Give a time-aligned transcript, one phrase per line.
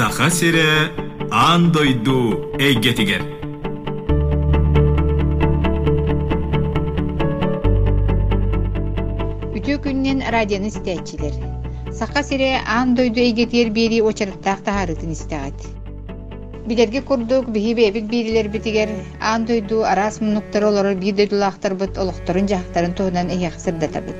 [0.00, 0.68] саха сире
[1.30, 2.20] аан дойду
[2.66, 3.20] эйгетигер
[9.58, 11.36] Үтө күннен радионы истәчилер.
[11.92, 15.68] Саха сире аан дойду эйгетер бери очарыктаах тахарытын истәгат.
[16.64, 18.88] Билерге курдук биһи бэбик биирилер битигер
[19.20, 24.16] аан дойду араас мунуктар олорор бир дойдулаахтар быт олохторун жахтарын туһунан эйях сырдатабыт.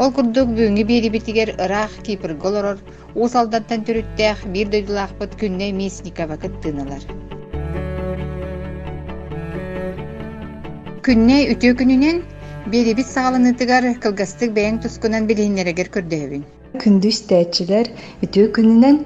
[0.00, 2.78] Ол курдук бүгүнгү бири битигер ыраах кипирге олорор
[3.14, 7.02] уусалдаттан түрүттээх бир дойдулаахпыт күнне Месникова кыттыналар.
[11.04, 12.22] Күнне үтө күнүнен
[12.72, 16.48] беребит сагалынытыгар кылгастык бэйэң тускунан билииннерегер көрдөһөбүн.
[16.80, 17.88] күндүз тәчилер
[18.24, 18.98] үтүү күнүнен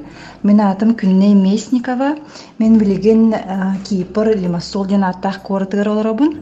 [0.47, 2.11] мен атым күнне Месникова
[2.59, 6.37] мен билген а, Кипр Лимассол ден аттах куортыгар олоробун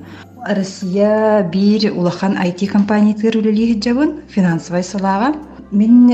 [0.45, 5.39] Россия бир улахан IT компаниятыр үлелиһи жабын финансовай салаага
[5.71, 6.11] мен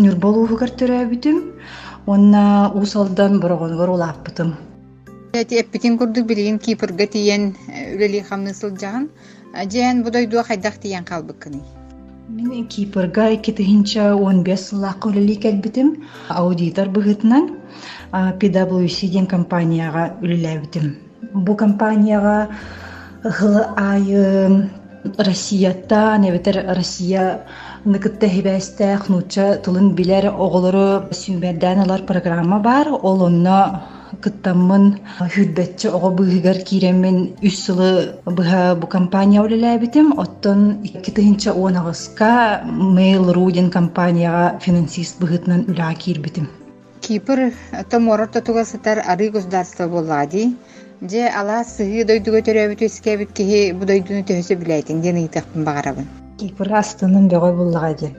[0.00, 1.36] Нюрболуугар төрөбүтүм
[2.06, 4.54] онна усалдан борогонгор улааппытым
[5.34, 9.10] Эти эппитин курдук билигин Кипрга тиен үлели хамны сылжаган.
[9.70, 11.60] Жен будой дуа хайдах тиен калбыккыны.
[12.28, 17.50] Мен Кипрга икитихинча 15 сыллаакка үлели келбитим аудитор быгытынан
[18.10, 20.96] а, PwC ден компанияга үлелебитим
[21.34, 21.56] бу
[23.24, 24.70] айы
[25.16, 27.46] Россиятта небетер Россия
[27.84, 32.88] ныкытта хибәстә хнуча тылын билер оголору сүмбердән алар программа бар.
[32.92, 33.82] Ол онно
[34.20, 42.62] кыттаммын хүрбетче ого быыгар киремен үс сылы быха бу компания үлеләбитим оттон икки тыһынча уонагыска
[42.66, 46.48] Mail.ru ден компанияга финансист быгытынан үлаа киирбитим
[47.00, 47.52] Кипр
[47.90, 50.56] томорор тотуга сытар ары государство боллади.
[51.00, 56.04] Же ала сыгы дойдуга төрөбүт өскебит кихи бу дойдуну төһөсө билетин ден ыйтакпын багарабын.
[56.36, 58.10] Кипр астынын бөгөй буллага ди.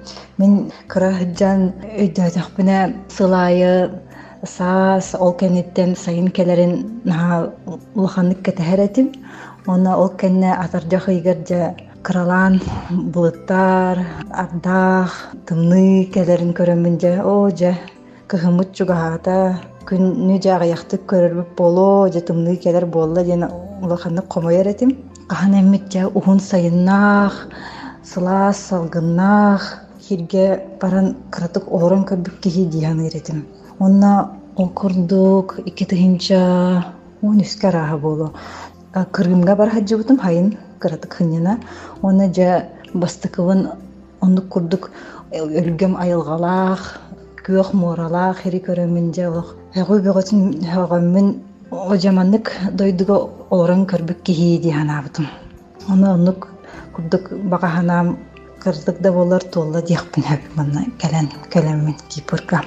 [0.42, 2.80] Мен кырахыджан өйдөтөхпүнө
[3.14, 3.70] сылайы
[4.56, 6.74] саас ол кенеттен сайын келерин
[7.06, 7.54] наha
[7.94, 9.14] улаханнык кетеһеретим.
[9.68, 14.02] Оны ол кенне атардах ыйгыржа кыралан булыттар,
[14.34, 17.78] ардах, тымны келерин көрөмүн же, о же
[18.28, 23.48] кыһымыт чугаһаата күннү жаага яхтык көрөрбүп боло же тымны келер болла диэн
[23.82, 24.98] улаханнык комойор этим.
[25.28, 27.48] Кахан эммит же ухун сайыннаах,
[28.04, 33.46] сылаас салгыннаах, хирге баран кыратык олорон көрбүк киһи дихан иретим.
[33.80, 35.86] Онна ол курдук икки
[37.22, 38.34] он үскө арааһа болу.
[38.94, 41.60] А, Кыргымга барахаджыбытым хайын кыратык хыннена.
[42.02, 43.70] Оны же бастыкыбын
[44.22, 44.92] оннук курдук
[45.32, 47.00] өлгөм айылгалаах,
[47.46, 49.56] күөх муоралаах хири көрөмүн же олох.
[49.76, 51.28] Хэгой бөгөтүн хэгөммүн
[51.72, 52.50] ожаманнык
[52.80, 53.16] дойдуга
[53.54, 55.28] олорон көрбүк киһи диһанаабытым.
[55.92, 56.48] Оны оннук
[56.96, 58.08] курдук багаһанаам
[58.64, 62.60] кырдык да болар туолла диэхпин хэп манна кэлэн кэлэммин кипырга.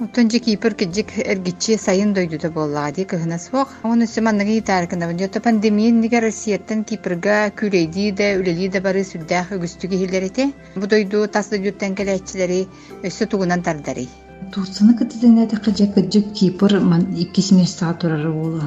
[0.00, 3.68] Утон же Кипр киджик эргичи сайын дойдуда боллади кыһына суох.
[3.84, 9.96] Оны сыманныгы итаркына бу пандемия нигер Россияттан Кипрга күрейди да үлели да бары сүддах өгүстүгү
[10.02, 10.52] хиллерите.
[10.74, 12.66] Бу дойду таслы жуттан келечилери
[13.04, 14.08] өссө тугунан тардари.
[14.48, 18.62] Туусыны кытыдына да кыжа кыжык Кипр ман иккис места турары болу.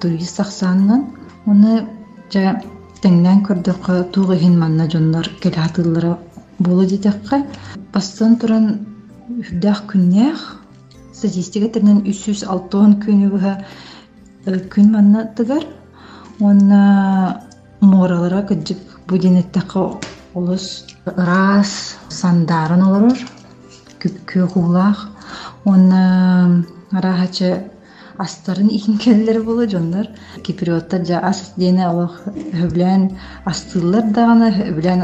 [0.00, 1.06] Турист саксаннан
[1.46, 1.86] оны
[2.32, 2.60] жа
[3.00, 6.16] теңнен көрдөккө тугыһин манна жоннор келатыллары
[6.58, 7.46] болу дитекке.
[7.94, 8.66] Бастан туран
[9.30, 10.60] үрдах күннях
[11.14, 13.56] статистика тернен 306 күнү буга
[14.44, 15.64] күн манна тыгар.
[16.40, 17.42] Онна
[17.80, 19.88] моралара кыжык будинеттеке
[20.34, 23.18] олус раз сандарын олорор
[24.02, 25.08] күпкө хулах
[25.64, 27.50] оны арахачы
[28.18, 30.08] астарын ихин келлер болу жондар
[30.44, 32.20] киприоттар жа ас дене олох
[32.60, 33.10] хөблен
[33.44, 35.02] астылар дагана хөблен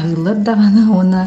[0.00, 1.26] агылар дагана оны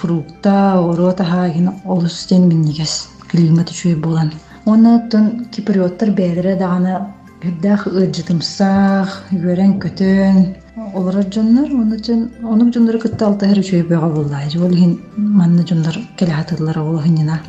[0.00, 4.32] фрукта орота хагин олус ден миннигес климат үчүй болан
[4.64, 14.74] оны тон киприоттар бээлере дагана үрдах ыджытымсах үөрен көтөн оны жон онук жоннор кытта ол
[14.74, 17.40] хин манна жоннор келатылар ол хинина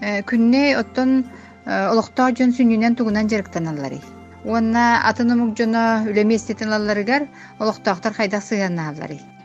[0.00, 1.24] Күнне оттон
[1.66, 3.98] олохтоо жон сүннүнен тугунан жарыктаналлары.
[4.44, 7.26] Уонна атынымык жона үлеместетин алларыгар
[7.58, 8.44] олохтоохтар хайдах.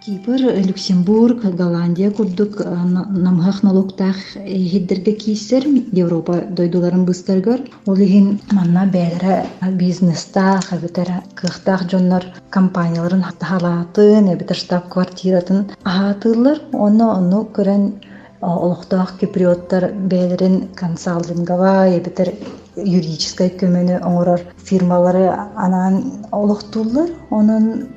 [0.03, 7.61] Кипр, Люксембург, Голландия курдук намхах налогтах хиддерге кийсер Европа дойдуларын быстаргар.
[7.85, 9.45] Ол ихин манна бәлері
[9.77, 16.57] бизнестах, әбітер кыхтах жоннор компанияларын халатын, әбітер штаб квартиратын ахатылар.
[16.73, 18.01] Оны оны көрен
[18.41, 22.33] олохтоох киприоттар бээлерин консалтингава эбитер
[22.75, 27.91] юридической көмөнү оңорор фирмалары анан олохтуулар онун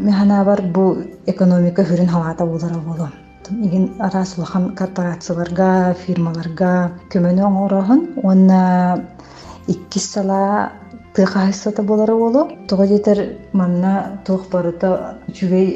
[0.00, 0.96] механа бар бу
[1.26, 3.08] экономика хүрүн халаата булара болу
[3.50, 9.04] игин араас улахан корпорацияларга фирмаларга көмөнү оҥороһун уонна
[9.66, 10.72] икки сала
[11.14, 13.18] тыахаһыссата болары болу тоҕо диэтер
[13.52, 15.66] манна туох барыта үчүгэй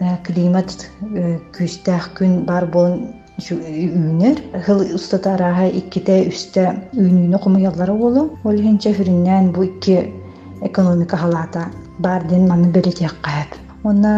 [0.00, 0.70] э, климат
[1.14, 8.56] э, күүстээх күн бар болун үүнер хыл устата арааһа икките үстэ үүнүүнү хумуяллары болу ол
[8.66, 10.12] хинче хүрүннээн бу икки
[10.68, 11.70] экономика халаата
[12.04, 13.50] бар диэн манны белетиэккаат
[13.84, 14.14] уонна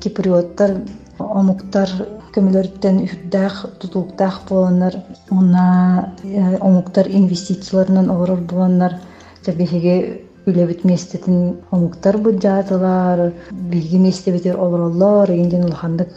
[0.00, 0.70] киприоттар
[1.18, 1.88] омуктар
[2.34, 4.94] көмөлөрүттен үрдээх тутууктаах буоланнар
[5.30, 5.66] уонна
[6.24, 8.92] э, омуктар инвестицияларынан олорор буоланнар
[9.44, 9.96] табиһиги
[10.46, 11.38] үлэбит местетин
[11.70, 16.10] омуктар буджаатылар биги местебитер олороллор индин улахандык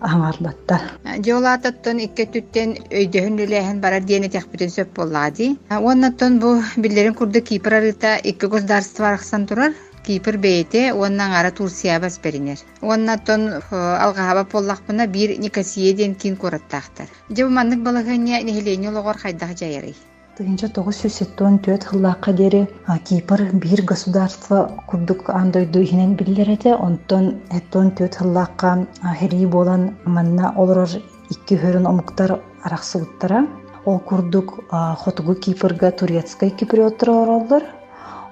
[0.00, 0.82] аңарбаттар
[1.26, 5.56] Жолаататтон икке түттен өйдөһүн үлээһин барар диэни тяхпытын сөп боллаади.
[5.70, 9.72] Уоннаттон бу биллерин курда Кипр арыта икки государство арахсан турар.
[10.06, 12.58] Кипр бейте уоннан ара Турция бас беринер.
[12.80, 17.06] Уоннаттон алгаһаба поллахпына бир Никосия ден кин кораттаахтар.
[17.28, 19.96] Жабы маннык балаһыня нехилени ологор хайдах жайырый.
[20.38, 22.68] Тыгынча тоғыз жүз сеттон төт хыллааққа дери
[23.08, 28.86] Кипр бир государство курдук андойду ихинен биллерете онтон эттон төт хыллааққа
[29.18, 30.90] хери болан манна олорор
[31.30, 33.46] икки хөрүн омуктар арахсыбыттара
[33.86, 37.62] ол курдук хотугу Кипрга турецкай киприоттар ороллар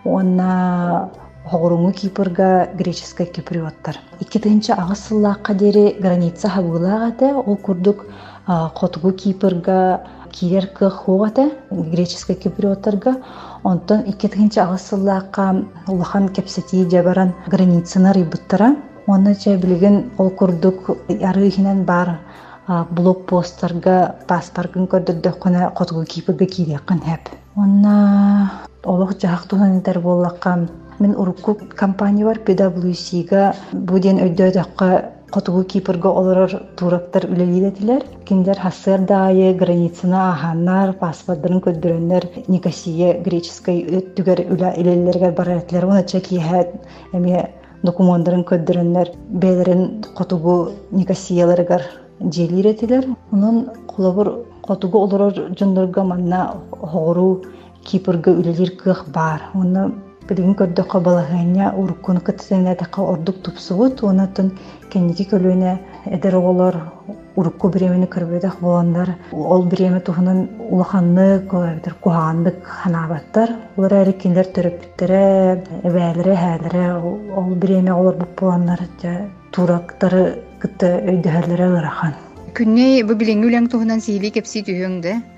[0.04, 1.10] онна
[1.44, 3.98] Хоғыруңу Кипрга греческой киприоттар.
[4.20, 8.06] Икки тыгынча агыс сыллааққа дери граница хабылаагате ол курдук
[8.46, 13.16] хотугу Кипрга кирер кых хугата греческий киприоттарга.
[13.62, 18.76] Онтон иккетигинче агысыллаакка улахан кепсети жабаран границаны рыбыттара
[19.06, 22.18] оны че билген ол курдук арыыхинен бар
[22.66, 28.50] а, блокпосттарга паспаргын көрдөрдөккүнэ котугу кипрге кирияккын хэп онна
[28.84, 30.68] олох жаактуунанитер боллакка
[30.98, 38.04] мен урукку компания бар PwC-га бу диэн өйдөөдөккө Хотугу Кипрга олорор турактар үлелидетилер.
[38.24, 45.88] Киндер хассыр дайы границына аханнар, паспорттарын көддөрөннөр Никосия греческой өттүгер үле илелерге баратлар.
[45.88, 46.76] Уна чекиһәт
[47.18, 47.48] эми
[47.82, 49.10] документтарын көддөрөннөр
[49.42, 51.82] бәлерин Хотугу Никосияларыгар
[52.20, 53.08] желиретилер.
[53.32, 57.42] Унун кулабыр Хотугу олорор жондорга манна хору
[57.82, 59.50] Кипрга үлелер кых бар.
[59.52, 59.90] Уна
[60.28, 64.46] Билигин көрдөккө балаһыня уруккуну кытсыына така ордук тупсубут онатын
[64.92, 65.74] кенники көлүнө
[66.16, 66.78] эдер оголор
[67.36, 73.52] урукку биремини көрбөдөх болондар ол биреме туһунан улаханнык битер кухаандык ханаабаттар.
[73.76, 75.24] Улар эри кинилер төрөппүттере
[75.82, 76.86] эбээлере хээлере
[77.36, 78.80] ол биреме олорбуп болоннар
[79.52, 80.24] турактары
[80.60, 82.14] кытта өйдөһөрлере ырахан
[82.54, 85.33] Күнне бу сиһили кепси түһөңдө.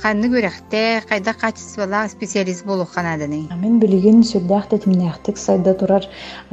[0.00, 3.42] Канны көрәхтә, кайда качествола специалист болух канаданы.
[3.60, 6.06] Мен билигин сүрдәхтә тимнәхтик сайда турар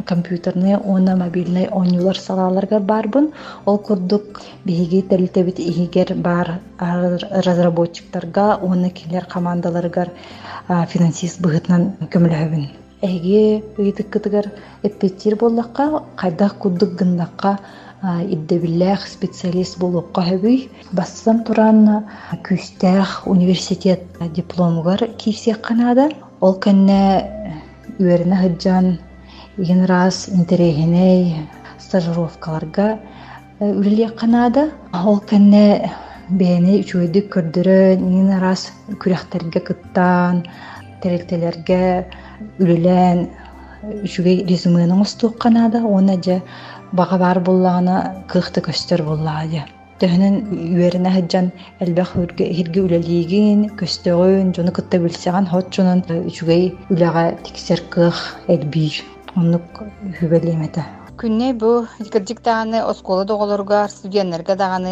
[0.09, 3.29] компьютерны, оны мобильный ойнулар салаларга барбын.
[3.65, 10.09] Ол курдук биһиги телтебит игер бар ар- разработчиктарга, оны килер командаларга
[10.67, 12.67] а, финансист быгытнан көмөлөбүн.
[13.01, 14.51] Эге ыйтык кытыгар
[14.83, 17.59] эппеттир боллакка, кайда курдук гындакка
[18.01, 20.69] а, иддебиллэх специалист болуққа хөбүй.
[20.91, 22.05] Бассам туран
[22.45, 24.03] күстәх университет
[24.33, 26.09] дипломугар кийсек канада.
[26.39, 27.25] Ол кэнне
[27.99, 28.99] үеріне хыджан
[29.57, 31.47] иген раз интерегеней
[31.79, 32.99] стажировкаларга
[33.59, 34.69] үлелек канада.
[34.93, 35.91] Ол кэнне
[36.29, 38.69] бэни үчүөдүк көрдөрөн иген раз
[39.01, 40.43] күрәхтерге кыттан,
[41.01, 42.05] терелтелерге
[42.59, 43.27] үлелен
[43.83, 45.83] үчүгэй резюменің устук канада.
[45.85, 46.41] Оны же
[46.91, 49.65] бага бар буллагана кыхты көстөр буллаадя.
[50.01, 50.35] Төһөнөн
[50.77, 58.21] үеріне хыджан элбэх хирге үлелигин, көстөгөн, жону кытта билсеган хот жонун үчүгэй үлага тиксер кых
[58.47, 59.01] элбир.
[59.35, 59.83] Оннук.
[61.17, 64.91] Күнне бу кырдьык даганы оскола доголорга, студентлерге даганы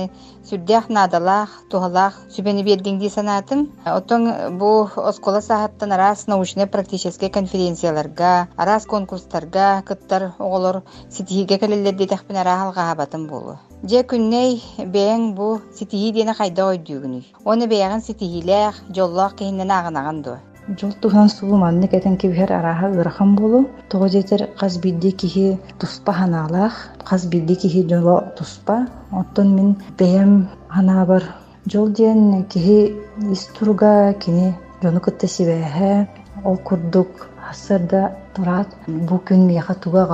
[0.50, 3.62] сүрдэх надалах, тухалах сүбени бердиң ди санаатым.
[3.86, 4.26] Отон
[4.58, 12.38] бу оскола саһаттан арас научно практический конференцияларга, арас конкурстарга кыттар оголор ситиһиге келелер ди тахпин
[12.38, 13.60] ара халгаабатым болу.
[13.84, 17.22] Же күнней бэйэн бу ситиһи диэне хайда ойдуугуну.
[17.44, 17.68] Оны
[18.96, 20.40] жоллоох киһиннен агынаган дуо.
[20.68, 23.70] Жол тухан суу манны кетен кибихер араха ырахан болу.
[23.88, 28.88] Того жетер каз бидди кихи туспа ханаалах, каз бидди кихи жоло туспа.
[29.12, 31.24] Оттон мен бэйэм ханаа бар.
[31.72, 32.96] Жол диэн кихи
[33.32, 36.08] истурга кини жону кытта сибэхэ.
[36.44, 38.68] Ол курдук хасырда турат.
[38.88, 40.08] Бу күн мияха туга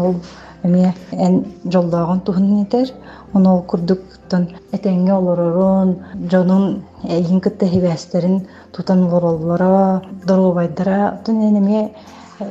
[0.00, 0.16] ол
[0.63, 2.93] эмие эн жолдоогон туһун этер
[3.33, 5.95] ону ол курдуктан этеңге олорорун
[6.31, 11.91] жонун эйин кытта хибэстерин тутан олороллоро дорубайдара тун энеме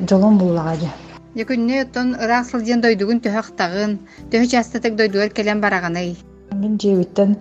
[0.09, 0.91] жолон буллагаja
[1.35, 3.99] Якүнне оттон ыраак сылдьан дойдугун төһөктагын,
[4.31, 6.17] төһө частатык дойдугар келен бараганай.
[6.54, 7.38] Мен жебиттен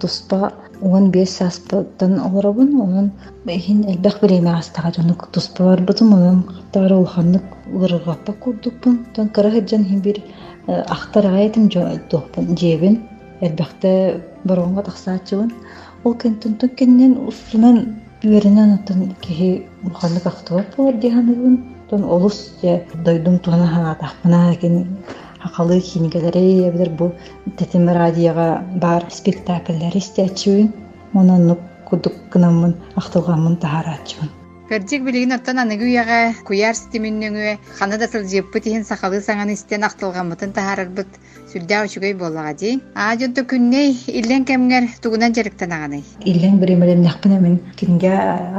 [0.00, 3.10] туспа уон бес саспытын олоробун онун
[3.46, 7.44] хин элбэх биреме астага жонук туспа барбытым онун тагыр улханнык
[7.82, 10.22] ырыгаппа курдукпун тон кыра хыджан хин бир
[10.66, 11.68] ахтарага этим
[12.10, 13.02] тухпун жебин
[13.40, 15.52] элбэхте боронго тахсаачыбын.
[16.04, 21.74] Ол кентунтун кеннен устунан үөринен атын киһи улханнык ахтыбап болар диһаныбын.
[21.90, 24.86] Тон олус же дойдум туна хаатахпына кен
[25.44, 27.12] акалы хинигелери эбилер бу
[27.58, 28.48] тетим радиога
[28.84, 30.72] бар спектакльлер истечүн
[31.14, 31.56] онон
[31.88, 34.37] кудук кынамын ахтылгамын тахараачыбын
[34.68, 40.52] Кырдик билигин оттон аныгы уяга куяр стиминнөңүө хана да сылжыппыт иһин сахалы саңан истен ахтылгаммытын
[40.52, 41.08] тахарарбыт
[41.48, 42.80] сүрдää учугай буоллаҕа дии.
[42.94, 48.12] Аа дьонто күнней иллен кемҥер тугунан жарыктан аҕаный Иллен биремелен яхпына мен кинге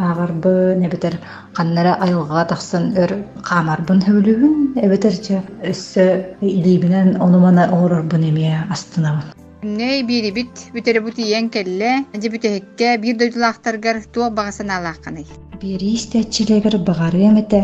[0.09, 1.21] ағарбы небетер
[1.53, 3.11] қаннара айылға тахсан өр
[3.49, 6.05] қамарбын хөбүлүбүн эбетерче өссө
[6.41, 14.31] илибинен онумана оорорбун эмие астынабын күнней биирибит бүтеребут ийен келле же бүтэһикке биир дойдулаахтаргар туох
[14.31, 15.27] багасан алаакканый
[15.59, 17.59] Бери истәчилегер багары эмете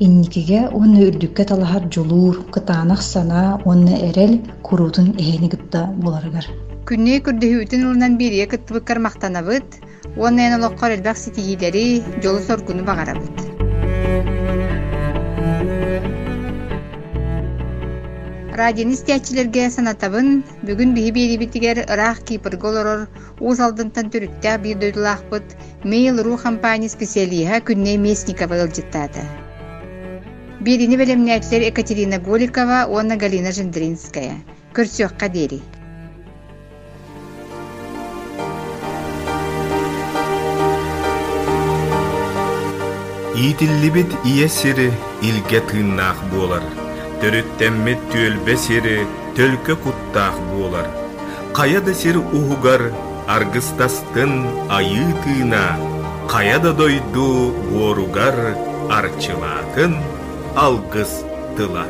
[0.00, 6.48] инникиге уонна үрдүккэ талахар жулуур кытаанах сана уонна эрел курутун эһени гытта буларыгар.
[6.88, 9.80] күнней күрдөһүүтүн улунан биирие кыттыбыккар мактанабыт
[10.16, 13.53] уонна эн олоккор элбэх ситиилери жолу соргуну багарабыт
[18.54, 20.44] радион истиячилерге санатабын.
[20.66, 23.00] Бүгүн биһи биэрибитигер ыраах киипырга олорор
[23.40, 29.22] уус алдынтан биир дойдулаахпыт мейл ру компания специалиха күнней местникова ылдьыттаата
[30.60, 34.36] биирини белемнээтлер екатерина голикова уонна галина жендринская
[34.72, 35.60] көрсүөхха диэри
[43.34, 46.83] Иитиллибит ие сири илге тыыннаах буолар.
[47.24, 48.98] Төрүттэммит түөлбе сири
[49.36, 50.90] төлкө куттаах буолар.
[51.56, 52.82] Каяда сир уһугар
[53.36, 54.34] аргыстастын
[54.68, 55.64] айыы тыына.
[56.28, 57.28] Каяда дойду
[57.70, 58.36] буоругар
[58.92, 59.96] арчылаатын
[60.66, 61.22] алгыс
[61.56, 61.88] тыла.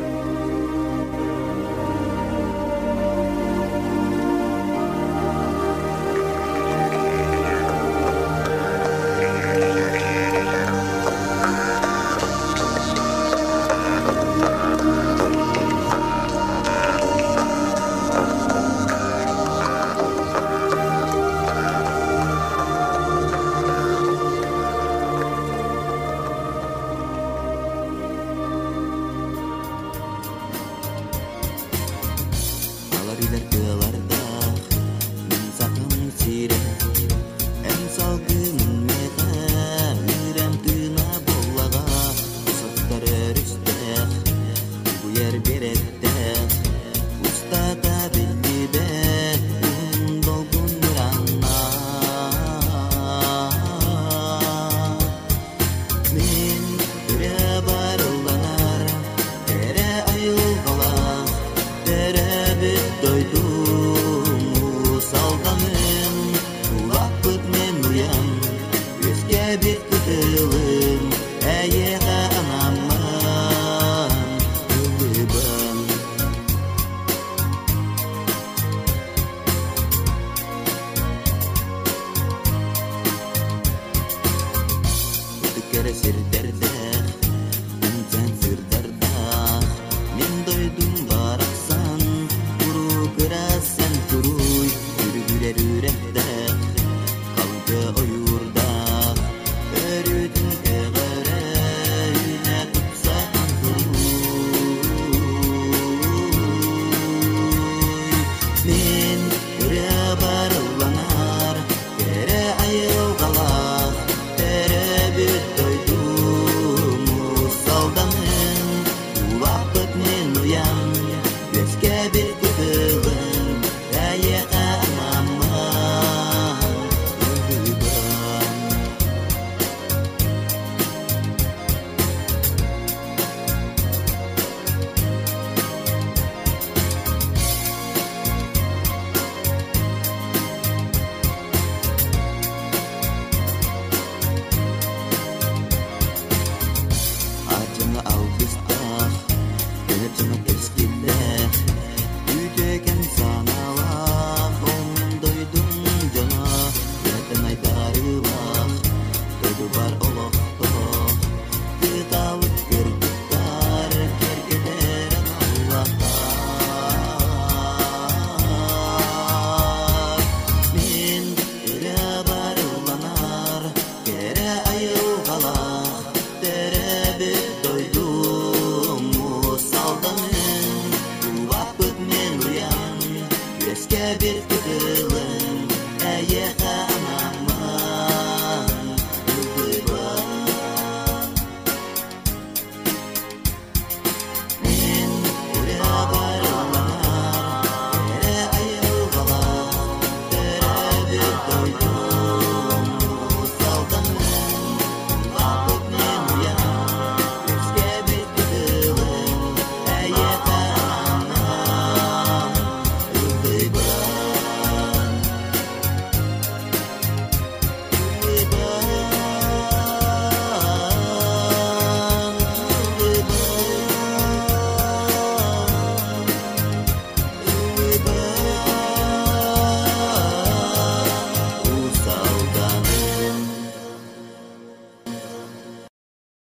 [85.95, 86.44] decirte